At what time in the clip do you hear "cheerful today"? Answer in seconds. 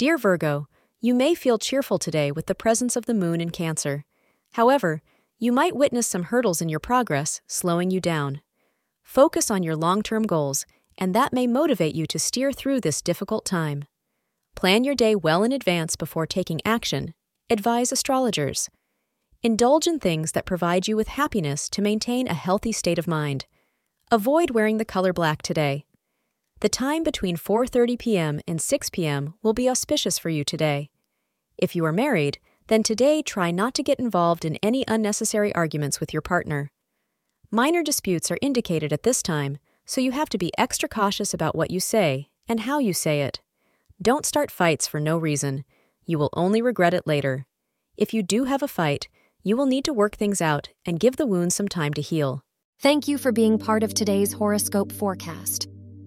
1.58-2.32